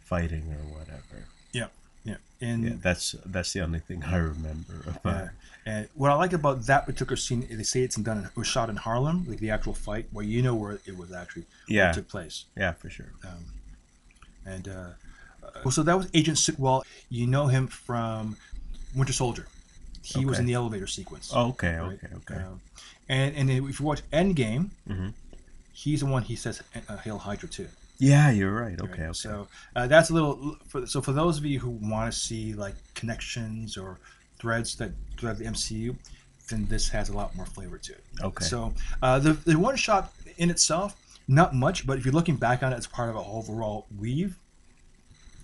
fighting 0.04 0.42
or 0.52 0.78
whatever. 0.78 1.26
Yeah, 1.52 1.66
yeah, 2.04 2.16
and 2.40 2.64
Yeah, 2.64 2.72
that's 2.82 3.14
that's 3.24 3.52
the 3.52 3.60
only 3.60 3.78
thing 3.80 4.02
I 4.04 4.16
remember 4.16 4.82
about. 4.86 5.04
Yeah. 5.24 5.28
And 5.66 5.88
what 5.94 6.10
I 6.10 6.14
like 6.14 6.32
about 6.32 6.62
that 6.66 6.86
particular 6.86 7.16
scene, 7.16 7.46
they 7.50 7.62
say 7.62 7.82
it's 7.82 7.94
done. 7.96 8.24
It 8.24 8.36
was 8.36 8.46
shot 8.46 8.70
in 8.70 8.76
Harlem, 8.76 9.26
like 9.28 9.38
the 9.40 9.50
actual 9.50 9.74
fight, 9.74 10.06
where 10.10 10.24
you 10.24 10.40
know 10.42 10.54
where 10.54 10.80
it 10.86 10.96
was 10.96 11.12
actually 11.12 11.44
Yeah, 11.68 11.92
took 11.92 12.08
place. 12.08 12.46
yeah, 12.56 12.72
for 12.72 12.88
sure. 12.88 13.12
Um, 13.22 13.44
and 14.46 14.66
uh, 14.68 14.88
uh, 15.64 15.70
so 15.70 15.82
that 15.82 15.96
was 15.98 16.08
Agent 16.14 16.38
Sitwell. 16.38 16.82
You 17.10 17.26
know 17.26 17.46
him 17.48 17.66
from 17.66 18.38
Winter 18.94 19.12
Soldier. 19.12 19.46
He 20.02 20.24
was 20.24 20.38
in 20.38 20.46
the 20.46 20.54
elevator 20.54 20.86
sequence. 20.86 21.30
Oh, 21.34 21.48
okay, 21.50 21.76
right? 21.76 21.98
okay, 22.02 22.14
okay. 22.16 22.42
Um, 22.42 22.60
and 23.08 23.36
and 23.36 23.50
if 23.50 23.78
you 23.80 23.86
watch 23.86 24.02
Endgame, 24.12 24.70
Mhm. 24.88 25.12
he's 25.72 26.00
the 26.00 26.06
one 26.06 26.22
he 26.22 26.36
says 26.36 26.62
uh, 26.88 26.96
"Hail 26.98 27.18
Hydra" 27.18 27.48
too. 27.48 27.68
Yeah, 27.98 28.30
you're 28.30 28.52
right. 28.52 28.80
right? 28.80 28.90
Okay, 28.90 29.02
okay. 29.04 29.12
So 29.12 29.46
uh, 29.76 29.86
that's 29.86 30.08
a 30.10 30.14
little. 30.14 30.56
For, 30.68 30.86
so 30.86 31.02
for 31.02 31.12
those 31.12 31.36
of 31.36 31.44
you 31.44 31.58
who 31.60 31.70
want 31.70 32.10
to 32.12 32.18
see 32.18 32.54
like 32.54 32.74
connections 32.94 33.76
or 33.76 33.98
threads 34.38 34.74
that 34.76 34.92
thread 35.18 35.36
the 35.36 35.44
MCU, 35.44 35.94
then 36.48 36.66
this 36.66 36.88
has 36.88 37.10
a 37.10 37.12
lot 37.12 37.36
more 37.36 37.44
flavor 37.46 37.76
to 37.76 37.92
it. 37.92 38.04
Okay. 38.22 38.44
So 38.44 38.72
uh, 39.02 39.18
the 39.18 39.34
the 39.34 39.58
one 39.58 39.76
shot 39.76 40.14
in 40.38 40.48
itself, 40.50 40.96
not 41.28 41.54
much, 41.54 41.86
but 41.86 41.98
if 41.98 42.04
you're 42.06 42.14
looking 42.14 42.36
back 42.36 42.62
on 42.62 42.72
it 42.72 42.76
as 42.76 42.86
part 42.86 43.10
of 43.10 43.16
an 43.16 43.24
overall 43.26 43.86
weave, 43.98 44.38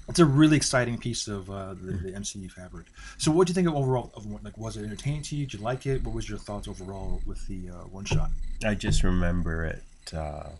it's 0.08 0.18
a 0.18 0.24
really 0.24 0.56
exciting 0.56 0.98
piece 0.98 1.26
of 1.28 1.50
uh, 1.50 1.74
the, 1.74 1.92
the 1.92 2.12
MCU 2.12 2.50
fabric. 2.50 2.86
So 3.18 3.30
what 3.32 3.46
do 3.46 3.50
you 3.50 3.54
think 3.54 3.66
of 3.68 3.74
overall? 3.74 4.12
Of 4.14 4.26
like, 4.44 4.56
was 4.56 4.76
it 4.76 4.84
entertaining 4.84 5.22
to 5.22 5.36
you? 5.36 5.46
Did 5.46 5.54
you 5.58 5.64
like 5.64 5.86
it? 5.86 6.04
What 6.04 6.14
was 6.14 6.28
your 6.28 6.38
thoughts 6.38 6.68
overall 6.68 7.20
with 7.26 7.46
the 7.48 7.70
uh, 7.70 7.74
one 7.88 8.04
shot? 8.04 8.30
I 8.64 8.74
just 8.74 9.02
remember 9.02 9.64
it 9.64 9.82
uh, 10.14 10.50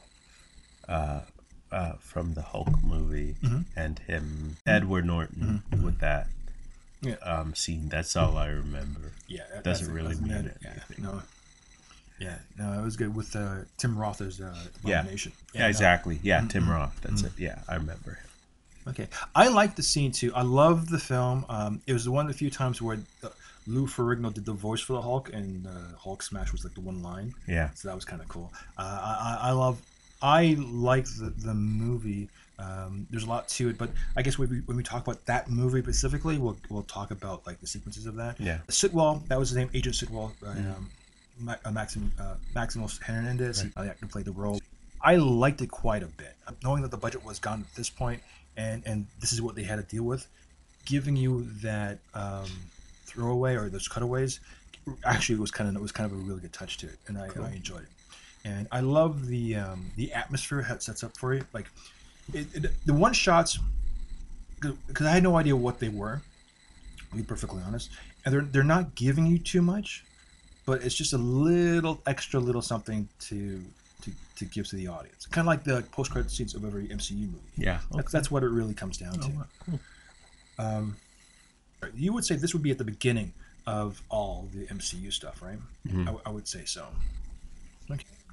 uh, 0.88 1.20
uh, 1.72 1.92
from 2.00 2.34
the 2.34 2.42
Hulk 2.42 2.82
movie 2.82 3.36
Mhm. 3.42 3.64
and 3.76 3.98
him, 4.00 4.56
Edward 4.66 5.04
Norton, 5.06 5.62
with 5.82 5.98
that 6.00 6.28
Yeah. 7.02 7.14
um, 7.22 7.54
scene. 7.54 7.88
That's 7.88 8.16
all 8.16 8.36
I 8.36 8.48
remember. 8.48 9.12
Yeah, 9.28 9.42
that 9.52 9.64
Doesn't 9.64 9.92
really 9.92 10.14
mean 10.16 10.52
yeah, 10.62 10.70
anything. 10.70 11.04
no. 11.04 11.22
Yeah, 12.18 12.38
no, 12.58 12.72
it 12.80 12.82
was 12.82 12.96
good 12.96 13.14
with 13.14 13.36
uh, 13.36 13.56
Tim 13.76 13.98
Roth 13.98 14.20
as 14.22 14.40
uh, 14.40 14.54
Yeah. 14.84 15.00
Abomination. 15.00 15.32
Yeah, 15.52 15.68
exactly. 15.68 16.18
Yeah, 16.22 16.46
Tim 16.48 16.68
Roth. 16.68 16.98
That's 17.02 17.22
it. 17.22 17.32
Yeah, 17.36 17.58
I 17.68 17.74
remember 17.74 18.12
him. 18.12 18.24
Okay, 18.88 19.08
I 19.34 19.48
like 19.48 19.74
the 19.74 19.82
scene 19.82 20.12
too. 20.12 20.32
I 20.34 20.42
love 20.42 20.88
the 20.88 20.98
film. 20.98 21.44
Um, 21.48 21.80
it 21.86 21.92
was 21.92 22.04
the 22.04 22.12
one 22.12 22.26
of 22.26 22.32
the 22.32 22.38
few 22.38 22.50
times 22.50 22.80
where 22.80 22.98
uh, 23.22 23.28
Lou 23.66 23.86
Ferrigno 23.86 24.32
did 24.32 24.44
the 24.44 24.52
voice 24.52 24.80
for 24.80 24.92
the 24.92 25.02
Hulk, 25.02 25.32
and 25.32 25.66
uh, 25.66 25.96
Hulk 25.98 26.22
smash 26.22 26.52
was 26.52 26.64
like 26.64 26.74
the 26.74 26.80
one 26.80 27.02
line. 27.02 27.34
Yeah. 27.48 27.70
So 27.74 27.88
that 27.88 27.94
was 27.94 28.04
kind 28.04 28.22
of 28.22 28.28
cool. 28.28 28.52
Uh, 28.78 28.82
I, 29.42 29.48
I 29.48 29.50
love, 29.52 29.80
I 30.22 30.56
like 30.60 31.06
the, 31.06 31.32
the 31.36 31.54
movie. 31.54 32.28
Um, 32.58 33.06
there's 33.10 33.24
a 33.24 33.28
lot 33.28 33.48
to 33.48 33.68
it, 33.68 33.76
but 33.76 33.90
I 34.16 34.22
guess 34.22 34.38
when 34.38 34.48
we, 34.48 34.58
when 34.60 34.76
we 34.76 34.82
talk 34.82 35.06
about 35.06 35.24
that 35.26 35.50
movie 35.50 35.82
specifically, 35.82 36.38
we'll, 36.38 36.56
we'll 36.70 36.84
talk 36.84 37.10
about 37.10 37.46
like 37.46 37.60
the 37.60 37.66
sequences 37.66 38.06
of 38.06 38.14
that. 38.16 38.40
Yeah. 38.40 38.58
Sitwell, 38.68 39.26
that 39.28 39.38
was 39.38 39.50
his 39.50 39.58
name, 39.58 39.68
Agent 39.74 39.96
Sitwell, 39.96 40.32
uh, 40.44 40.50
um, 40.50 40.88
Ma- 41.38 41.56
uh, 41.64 41.70
Maxim, 41.70 42.12
uh, 42.18 42.36
Maximus 42.54 42.98
Hernandez. 42.98 43.60
He 43.62 43.70
uh, 43.76 43.88
played 44.08 44.24
the 44.24 44.32
role. 44.32 44.60
I 45.00 45.16
liked 45.16 45.60
it 45.60 45.70
quite 45.70 46.02
a 46.02 46.06
bit, 46.06 46.34
knowing 46.62 46.82
that 46.82 46.90
the 46.90 46.96
budget 46.96 47.24
was 47.24 47.38
gone 47.38 47.64
at 47.68 47.74
this 47.74 47.90
point, 47.90 48.22
and 48.56 48.82
and 48.86 49.06
this 49.20 49.32
is 49.32 49.40
what 49.42 49.54
they 49.54 49.62
had 49.62 49.76
to 49.76 49.82
deal 49.82 50.04
with, 50.04 50.26
giving 50.84 51.16
you 51.16 51.46
that 51.62 51.98
um, 52.14 52.50
throwaway 53.04 53.54
or 53.54 53.68
those 53.68 53.88
cutaways. 53.88 54.40
Actually, 55.04 55.36
it 55.36 55.40
was 55.40 55.50
kind 55.50 55.68
of 55.68 55.76
it 55.76 55.82
was 55.82 55.92
kind 55.92 56.10
of 56.10 56.16
a 56.16 56.20
really 56.20 56.40
good 56.40 56.52
touch 56.52 56.76
to 56.78 56.86
it, 56.86 56.98
and 57.08 57.18
I, 57.18 57.28
I 57.42 57.52
enjoyed 57.52 57.82
it. 57.82 57.88
And 58.44 58.68
I 58.70 58.80
love 58.80 59.26
the 59.26 59.56
um, 59.56 59.90
the 59.96 60.12
atmosphere 60.12 60.60
it 60.60 60.82
sets 60.82 61.02
up 61.02 61.16
for 61.16 61.34
you. 61.34 61.44
Like 61.52 61.66
it, 62.32 62.46
it, 62.54 62.86
the 62.86 62.94
one 62.94 63.12
shots, 63.12 63.58
because 64.60 65.06
I 65.06 65.10
had 65.10 65.22
no 65.22 65.36
idea 65.36 65.56
what 65.56 65.80
they 65.80 65.88
were. 65.88 66.22
To 67.10 67.16
be 67.16 67.22
perfectly 67.22 67.62
honest, 67.66 67.90
and 68.24 68.34
they're 68.34 68.42
they're 68.42 68.64
not 68.64 68.94
giving 68.94 69.26
you 69.26 69.38
too 69.38 69.62
much, 69.62 70.04
but 70.64 70.82
it's 70.82 70.94
just 70.94 71.12
a 71.12 71.18
little 71.18 72.00
extra 72.06 72.40
little 72.40 72.62
something 72.62 73.08
to 73.20 73.62
to, 74.02 74.10
to 74.36 74.44
give 74.44 74.66
to 74.68 74.76
the 74.76 74.88
audience. 74.88 75.26
Kind 75.26 75.46
of 75.46 75.48
like 75.48 75.64
the 75.64 75.82
post 75.92 76.10
credit 76.10 76.30
scenes 76.30 76.54
of 76.54 76.64
every 76.64 76.88
MCU 76.88 77.20
movie. 77.20 77.38
Yeah. 77.56 77.80
That's, 77.94 78.12
that's 78.12 78.30
what 78.30 78.42
it 78.42 78.48
really 78.48 78.74
comes 78.74 78.98
down 78.98 79.14
to. 79.14 79.32
cool. 79.64 79.80
Um, 80.58 80.96
you 81.94 82.12
would 82.12 82.24
say 82.24 82.36
this 82.36 82.54
would 82.54 82.62
be 82.62 82.70
at 82.70 82.78
the 82.78 82.84
beginning 82.84 83.32
of 83.66 84.00
all 84.08 84.48
the 84.54 84.66
MCU 84.66 85.12
stuff, 85.12 85.42
right? 85.42 85.58
I, 85.88 86.04
w- 86.04 86.20
I 86.24 86.30
would 86.30 86.48
say 86.48 86.64
so. 86.64 86.86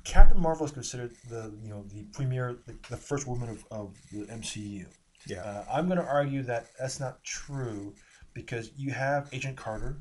Captain 0.04 0.40
Marvel 0.40 0.66
is 0.66 0.72
considered 0.72 1.12
the 1.30 1.50
you 1.64 1.70
know 1.70 1.86
the 1.94 2.04
premier, 2.12 2.58
the, 2.68 2.76
the 2.90 2.98
first 2.98 3.26
woman 3.26 3.48
of, 3.50 3.64
of 3.72 3.96
the 4.12 4.26
MCU. 4.26 4.86
Yeah. 5.28 5.42
Uh, 5.44 5.64
I'm 5.72 5.88
going 5.88 5.98
to 5.98 6.06
argue 6.06 6.44
that 6.44 6.68
that's 6.78 7.00
not 7.00 7.24
true 7.24 7.94
because 8.34 8.72
you 8.76 8.92
have 8.92 9.30
Agent 9.32 9.56
Carter, 9.56 9.96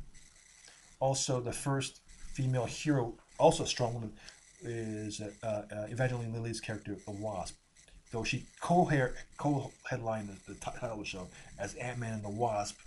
also 0.98 1.40
the 1.40 1.52
first 1.52 2.00
female 2.32 2.64
hero, 2.66 3.14
also 3.38 3.62
a 3.62 3.66
strong 3.66 3.94
woman, 3.94 4.12
is 4.62 5.20
uh, 5.20 5.46
uh, 5.46 5.86
Evangeline 5.88 6.32
Lilly's 6.32 6.60
character, 6.60 6.96
the 7.04 7.10
Wasp. 7.10 7.56
Though 8.10 8.24
she 8.24 8.44
co-headlined 8.60 10.28
the, 10.28 10.52
the 10.52 10.60
title 10.60 10.92
of 10.92 10.98
the 10.98 11.04
show 11.04 11.28
as 11.58 11.74
Ant 11.76 11.98
Man 11.98 12.14
and 12.14 12.24
the 12.24 12.28
Wasp. 12.28 12.78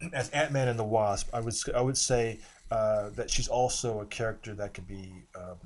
As 0.12 0.28
Ant 0.30 0.52
Man 0.52 0.68
and 0.68 0.78
the 0.78 0.84
Wasp, 0.84 1.30
I 1.32 1.40
would 1.40 1.54
I 1.74 1.80
would 1.80 1.96
say 1.96 2.38
uh, 2.70 3.08
that 3.10 3.30
she's 3.30 3.48
also 3.48 4.00
a 4.00 4.06
character 4.06 4.54
that 4.54 4.74
could 4.74 4.86
be 4.86 5.10
um, 5.34 5.56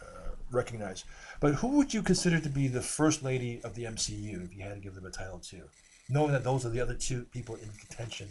uh, 0.00 0.30
recognized. 0.52 1.06
But 1.40 1.54
who 1.54 1.68
would 1.70 1.92
you 1.92 2.02
consider 2.02 2.38
to 2.38 2.48
be 2.48 2.68
the 2.68 2.80
first 2.80 3.24
lady 3.24 3.60
of 3.64 3.74
the 3.74 3.82
MCU 3.84 4.44
if 4.44 4.54
you 4.56 4.62
had 4.62 4.74
to 4.74 4.80
give 4.80 4.94
them 4.94 5.06
a 5.06 5.10
title 5.10 5.40
to, 5.50 5.62
knowing 6.08 6.30
that 6.32 6.44
those 6.44 6.64
are 6.64 6.68
the 6.68 6.80
other 6.80 6.94
two 6.94 7.24
people 7.32 7.56
in 7.56 7.68
contention 7.70 8.28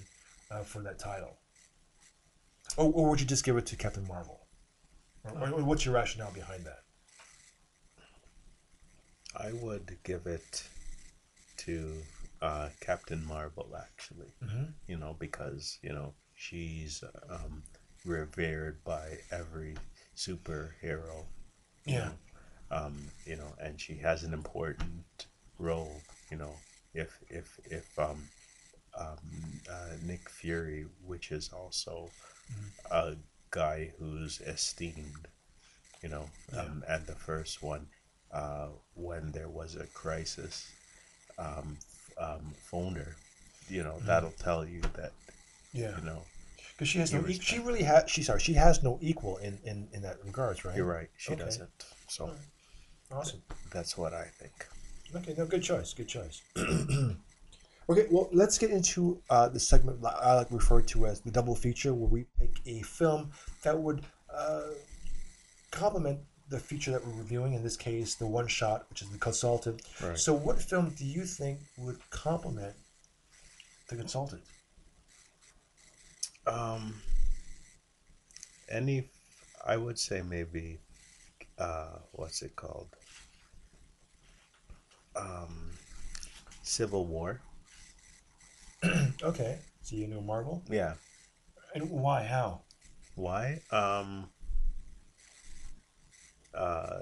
uh, 0.50 0.62
for 0.62 0.80
that 0.84 0.98
title? 0.98 1.36
Or, 2.78 2.92
or 2.94 3.10
would 3.10 3.20
you 3.20 3.28
just 3.28 3.44
give 3.44 3.58
it 3.58 3.66
to 3.66 3.76
Captain 3.76 4.08
Marvel? 4.08 4.45
Or, 5.34 5.64
what's 5.64 5.86
your 5.86 5.96
rationale 5.96 6.32
behind 6.32 6.66
that? 6.66 6.80
I 9.36 9.52
would 9.54 9.98
give 10.04 10.28
it 10.28 10.64
to 11.58 12.02
uh, 12.42 12.70
Captain 12.80 13.26
Marvel, 13.26 13.76
actually. 13.78 14.34
Mhm. 14.44 14.74
You 14.88 14.98
know, 14.98 15.16
because, 15.20 15.78
you 15.82 15.92
know, 15.94 16.14
she's 16.36 17.04
um, 17.30 17.64
revered 18.06 18.84
by 18.84 19.18
every 19.32 19.76
superhero. 20.16 21.26
you 21.86 21.96
Yeah. 21.96 22.06
know. 22.10 22.18
Um, 22.72 23.12
you 23.26 23.36
know, 23.36 23.54
and 23.60 23.80
she 23.80 23.96
has 23.98 24.24
an 24.24 24.34
important 24.34 25.28
role, 25.60 26.02
you 26.32 26.38
know, 26.38 26.56
if, 26.94 27.20
if, 27.30 27.60
if, 27.66 28.00
um, 28.00 28.28
um, 28.98 29.18
uh, 29.70 29.96
Nick 30.04 30.28
Fury, 30.30 30.88
which 31.06 31.32
is 31.32 31.52
also 31.54 32.10
a 32.92 33.16
guy 33.56 33.92
who's 34.00 34.42
esteemed, 34.42 35.28
you 36.04 36.10
know, 36.10 36.26
um, 36.58 36.84
and 36.88 37.06
the 37.08 37.16
first 37.16 37.64
one, 37.64 37.88
uh, 38.32 38.68
when 38.96 39.32
there 39.32 39.50
was 39.50 39.76
a 39.76 39.88
crisis, 39.88 40.72
um, 41.38 41.78
um, 42.18 42.54
phoned 42.70 42.98
her, 42.98 43.16
you 43.70 43.84
know, 43.84 43.98
that'll 44.08 44.32
tell 44.50 44.66
you 44.66 44.82
that, 45.00 45.14
Yeah, 45.74 45.96
you 46.00 46.06
know, 46.06 46.22
because 46.74 46.90
she 46.90 47.00
has 47.00 47.14
no. 47.14 47.26
E- 47.28 47.40
she 47.40 47.60
really 47.60 47.84
has. 47.84 48.10
She 48.10 48.24
sorry. 48.24 48.40
She 48.40 48.54
has 48.54 48.84
no 48.84 48.98
equal 49.02 49.38
in 49.38 49.60
in 49.66 49.88
in 49.94 50.02
that 50.04 50.18
regards, 50.26 50.66
right? 50.66 50.76
you're 50.78 50.86
right, 50.86 51.10
she 51.18 51.34
Okay. 51.34 51.46
doesn't. 51.46 51.86
So 52.08 52.30
Awesome. 53.12 53.42
that's 53.72 53.98
what 53.98 54.14
I 54.14 54.26
think. 54.26 54.68
Okay, 55.16 55.34
no, 55.38 55.46
good 55.46 55.64
choice. 55.64 55.94
Good 55.94 56.08
choice. 56.10 56.42
okay, 57.90 58.08
well, 58.10 58.30
let's 58.32 58.58
get 58.58 58.72
into 58.72 59.22
uh, 59.30 59.50
the 59.50 59.60
segment 59.60 60.00
I 60.04 60.36
like 60.36 60.52
refer 60.52 60.82
to 60.82 61.06
as 61.06 61.22
the 61.22 61.32
double 61.32 61.56
feature, 61.56 61.94
where 61.94 62.10
we 62.10 62.26
pick 62.40 62.60
a 62.66 62.82
film 62.82 63.32
that 63.64 63.78
would 63.78 64.04
uh, 64.34 64.62
complement 65.72 66.20
the 66.50 66.60
feature 66.60 66.92
that 66.92 67.06
we're 67.06 67.14
reviewing. 67.14 67.54
In 67.54 67.64
this 67.64 67.78
case, 67.78 68.16
the 68.16 68.28
one 68.28 68.48
shot, 68.48 68.86
which 68.90 69.02
is 69.02 69.10
the 69.10 69.18
consultant. 69.18 69.82
Right. 70.02 70.18
So, 70.18 70.34
what 70.34 70.62
film 70.62 70.94
do 70.98 71.06
you 71.06 71.24
think 71.24 71.60
would 71.78 71.98
complement 72.10 72.76
the 73.90 73.96
consultant? 73.96 74.42
Um, 76.48 76.96
any, 78.70 79.10
I 79.66 79.78
would 79.78 79.98
say 79.98 80.22
maybe, 80.22 80.80
uh, 81.58 81.98
what's 82.12 82.42
it 82.42 82.56
called? 82.56 82.90
Um, 85.16 85.72
Civil 86.62 87.06
War. 87.06 87.42
Okay, 89.24 89.60
so 89.82 89.96
you 89.96 90.08
know 90.08 90.22
Marvel, 90.22 90.64
Yeah. 90.70 90.94
and 91.74 91.90
why? 91.90 92.24
How? 92.24 92.62
Why? 93.16 93.62
Um, 93.72 94.30
uh, 96.54 97.02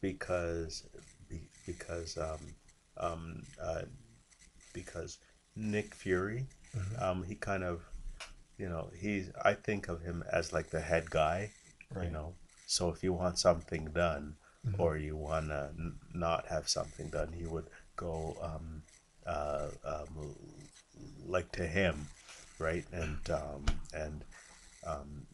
because, 0.00 0.84
be, 1.28 1.40
because, 1.66 2.16
um, 2.18 2.40
um, 2.96 3.42
uh, 3.62 3.82
because 4.72 5.18
Nick 5.56 5.94
Fury, 5.94 6.46
um, 6.98 7.22
he 7.22 7.34
kind 7.34 7.62
of, 7.62 7.82
you 8.58 8.68
know, 8.68 8.90
he's, 8.98 9.30
I 9.44 9.54
think 9.54 9.88
of 9.88 10.02
him 10.02 10.24
as 10.32 10.52
like 10.52 10.70
the 10.70 10.80
head 10.80 11.10
guy, 11.10 11.50
Right. 11.94 12.06
you 12.06 12.10
know. 12.10 12.34
So 12.66 12.88
if 12.88 13.02
you 13.04 13.12
want 13.12 13.38
something 13.38 13.86
done, 13.92 14.36
or 14.78 14.96
you 14.96 15.16
want 15.16 15.48
to 15.48 15.70
n- 15.76 15.96
not 16.14 16.46
have 16.46 16.68
something 16.68 17.08
done, 17.10 17.32
he 17.32 17.44
would 17.46 17.66
go, 17.96 18.36
um, 18.40 18.82
uh, 19.26 19.68
um, 19.84 20.34
like 21.32 21.50
to 21.52 21.66
him, 21.66 22.06
right? 22.58 22.84
And, 22.92 23.18
um, 23.30 23.64
and, 23.94 24.24
um, 24.86 25.26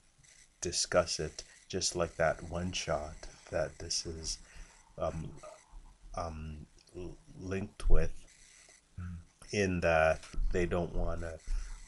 discuss 0.61 1.21
it 1.21 1.45
just 1.69 1.95
like 1.95 2.17
that 2.17 2.43
one 2.51 2.73
shot 2.73 3.15
that 3.51 3.79
this 3.79 4.07
is 4.07 4.39
um, 4.97 5.31
um, 6.17 6.67
linked 7.41 7.89
with 7.91 8.13
in 9.53 9.81
that 9.81 10.21
they 10.53 10.67
don't 10.67 10.95
want 10.95 11.21
to 11.21 11.39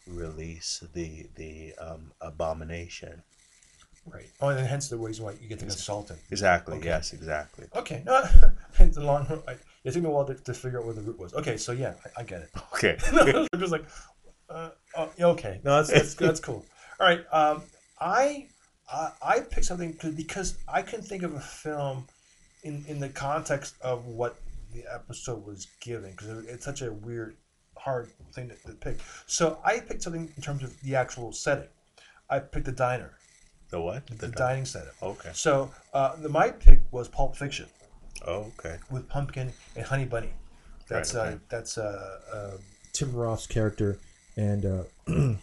release 0.06 0.82
the 0.94 1.26
the 1.36 1.74
um, 1.78 2.12
abomination 2.20 3.22
Right. 4.06 4.26
Oh, 4.40 4.48
and 4.48 4.66
hence 4.66 4.88
the 4.88 4.96
reason 4.96 5.24
why 5.24 5.32
you 5.40 5.48
get 5.48 5.58
the 5.58 5.66
consultant. 5.66 6.18
exactly 6.30 6.78
Okay. 6.78 6.88
yes 6.88 7.12
exactly 7.12 7.66
Okay, 7.76 8.02
no, 8.04 8.24
it's 8.78 8.96
a 8.96 9.00
long. 9.00 9.26
I, 9.46 9.56
it 9.84 9.92
took 9.92 10.02
me 10.02 10.08
a 10.08 10.12
while 10.12 10.24
to, 10.26 10.34
to 10.34 10.54
figure 10.54 10.80
out 10.80 10.86
where 10.86 10.94
the 10.94 11.02
root 11.02 11.18
was. 11.18 11.34
Okay, 11.34 11.56
so 11.56 11.72
yeah, 11.72 11.94
I, 12.16 12.20
I 12.20 12.24
get 12.24 12.42
it. 12.42 12.50
okay 12.74 12.96
I'm 13.52 13.60
just 13.60 13.72
like, 13.72 13.84
uh, 14.48 14.70
oh, 14.96 15.10
okay, 15.20 15.60
no, 15.64 15.76
that's 15.76 15.90
that's, 15.92 16.14
that's 16.14 16.40
cool. 16.40 16.64
All 16.98 17.06
right, 17.06 17.24
um, 17.32 17.62
I 18.00 18.48
I, 18.92 19.10
I 19.22 19.40
picked 19.40 19.66
something 19.66 19.96
because 20.16 20.58
I 20.66 20.82
couldn't 20.82 21.06
think 21.06 21.22
of 21.22 21.34
a 21.34 21.40
film 21.40 22.06
in 22.62 22.84
in 22.88 22.98
the 23.00 23.08
context 23.10 23.74
of 23.82 24.06
what 24.06 24.36
the 24.72 24.84
episode 24.92 25.44
was 25.44 25.66
given 25.80 26.10
because 26.12 26.44
it's 26.46 26.64
such 26.64 26.82
a 26.82 26.92
weird, 26.92 27.36
hard 27.76 28.10
thing 28.32 28.48
to, 28.48 28.54
to 28.68 28.72
pick. 28.74 28.98
So 29.26 29.58
I 29.64 29.80
picked 29.80 30.02
something 30.02 30.30
in 30.36 30.42
terms 30.42 30.62
of 30.62 30.78
the 30.80 30.94
actual 30.96 31.32
setting. 31.32 31.68
I 32.28 32.38
picked 32.38 32.66
the 32.66 32.72
diner, 32.72 33.12
The 33.70 33.80
what? 33.80 34.06
the, 34.06 34.28
di- 34.28 34.34
dining 34.34 34.64
setup. 34.64 34.94
Okay. 35.02 35.30
So 35.32 35.70
uh, 35.94 36.16
the 36.16 36.28
my 36.28 36.50
pick 36.50 36.80
was 36.90 37.08
Pulp 37.08 37.36
Fiction 37.36 37.66
Oh, 38.26 38.52
okay. 38.58 38.76
with 38.90 39.08
Pumpkin 39.08 39.52
and 39.76 39.86
Honey 39.86 40.04
Bunny. 40.04 40.32
That's 40.88 41.14
Right, 41.14 41.26
okay. 41.28 41.34
uh, 41.36 41.38
that's 41.48 41.78
uh, 41.78 42.20
uh, 42.34 42.50
Tim 42.92 43.14
Roth's 43.14 43.46
character 43.46 43.98
and 44.36 44.64
uh, 44.66 44.82
and 45.06 45.38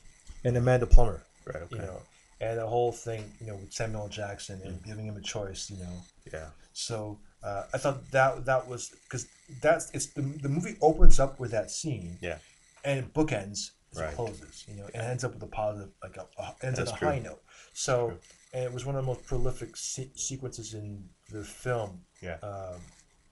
Amanda 0.57 0.85
Plummer. 0.85 1.21
Right. 1.45 1.55
Okay. 1.63 1.75
You 1.77 1.81
know, 1.81 2.01
and 2.41 2.59
the 2.59 2.67
whole 2.67 2.91
thing, 2.91 3.23
you 3.39 3.47
know, 3.47 3.55
with 3.55 3.71
Samuel 3.71 4.03
L. 4.03 4.09
Jackson 4.09 4.61
and 4.65 4.83
giving 4.83 5.05
him 5.07 5.15
a 5.17 5.21
choice. 5.21 5.71
You 5.71 5.77
know, 5.77 5.93
Yeah. 6.33 6.47
so 6.73 7.17
uh, 7.43 7.63
I 7.73 7.77
thought 7.77 8.11
that 8.11 8.45
that 8.45 8.67
was 8.67 8.91
because 9.05 9.25
that's 9.61 9.89
it's 9.91 10.07
the, 10.07 10.21
the 10.21 10.49
movie 10.49 10.75
opens 10.81 11.19
up 11.19 11.39
with 11.39 11.51
that 11.51 11.71
scene. 11.71 12.17
Yeah. 12.21 12.39
And 12.83 12.99
it 12.99 13.13
bookends 13.13 13.71
as 13.93 13.99
Right. 14.01 14.09
it 14.11 14.15
closes. 14.15 14.65
You 14.67 14.75
know, 14.75 14.89
and 14.93 15.01
ends 15.01 15.23
up 15.23 15.33
with 15.33 15.41
a 15.43 15.47
positive, 15.47 15.89
like 16.03 16.17
a, 16.17 16.25
a 16.41 16.53
ends 16.61 16.77
That's 16.79 16.91
on 16.91 16.97
a 16.97 16.99
true. 16.99 17.07
high 17.07 17.19
note. 17.19 17.41
So, 17.77 18.11
and 18.53 18.63
it 18.63 18.73
was 18.73 18.87
one 18.87 18.95
of 18.95 19.03
the 19.03 19.05
most 19.05 19.23
prolific 19.27 19.77
se- 19.77 20.09
sequences 20.15 20.73
in 20.73 21.07
the 21.31 21.43
film. 21.43 22.01
Yeah. 22.23 22.37
Um, 22.41 22.81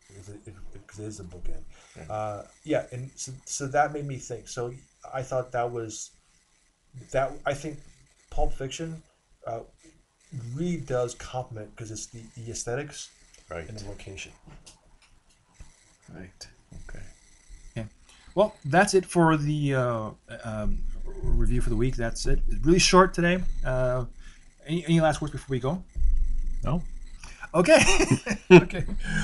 because 0.08 0.30
it, 0.30 0.40
it, 0.46 0.54
it 0.76 1.00
is 1.00 1.20
a 1.20 1.24
bookend. 1.24 1.64
Yeah. 1.98 2.14
Uh, 2.14 2.46
yeah, 2.64 2.84
and 2.92 3.10
so, 3.16 3.32
so 3.46 3.66
that 3.66 3.92
made 3.92 4.06
me 4.06 4.18
think. 4.18 4.48
So 4.48 4.72
I 5.12 5.24
thought 5.24 5.52
that 5.54 5.72
was 5.72 6.12
that. 7.12 7.32
I 7.44 7.56
think 7.56 7.80
Pulp 8.30 8.54
Fiction 8.54 9.02
uh, 9.48 9.62
really 10.54 10.78
does 10.78 11.16
complement 11.16 11.72
because 11.72 11.90
it's 11.90 12.06
the, 12.06 12.22
the 12.38 12.52
aesthetics 12.52 13.10
Right. 13.50 13.68
and 13.68 13.80
the 13.80 13.88
location. 13.90 14.32
Right. 16.14 16.48
Okay. 16.88 17.04
Yeah. 17.76 17.86
Well, 18.36 18.56
that's 18.66 18.94
it 18.94 19.08
for 19.08 19.38
the 19.38 19.74
uh, 19.74 20.10
um, 20.44 20.84
review 21.24 21.62
for 21.62 21.72
the 21.72 21.76
week. 21.76 21.96
That's 21.96 22.28
it. 22.28 22.42
It's 22.48 22.64
really 22.64 22.78
short 22.80 23.16
today. 23.16 23.42
Uh, 23.66 24.06
any, 24.66 24.86
any 24.86 25.02
last 25.02 25.22
words 25.22 25.32
before 25.32 25.54
we 25.54 25.60
go? 25.60 25.84
No. 26.64 26.82
Okay. 27.54 27.80
okay. 28.52 28.84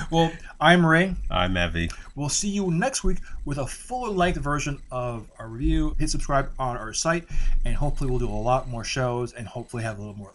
Well, 0.09 0.31
I'm 0.59 0.85
Ray. 0.85 1.15
I'm 1.29 1.57
Evie. 1.57 1.89
We'll 2.15 2.29
see 2.29 2.47
you 2.47 2.71
next 2.71 3.03
week 3.03 3.17
with 3.43 3.57
a 3.57 3.67
fuller 3.67 4.09
length 4.09 4.39
version 4.39 4.81
of 4.89 5.29
our 5.37 5.47
review. 5.47 5.95
Hit 5.99 6.09
subscribe 6.09 6.49
on 6.57 6.77
our 6.77 6.93
site, 6.93 7.25
and 7.65 7.75
hopefully 7.75 8.09
we'll 8.09 8.19
do 8.19 8.29
a 8.29 8.31
lot 8.31 8.69
more 8.69 8.85
shows 8.85 9.33
and 9.33 9.47
hopefully 9.47 9.83
have 9.83 9.97
a 9.97 10.01
little 10.01 10.17
more 10.17 10.31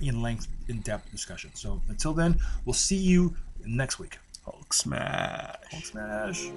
in 0.00 0.22
length, 0.22 0.46
in 0.68 0.80
depth 0.80 1.10
discussion. 1.10 1.50
So 1.54 1.80
until 1.88 2.12
then, 2.12 2.38
we'll 2.64 2.74
see 2.74 2.96
you 2.96 3.34
next 3.66 3.98
week. 3.98 4.18
Hulk 4.44 4.72
smash. 4.72 5.56
Hulk 5.70 5.84
smash. 5.84 6.50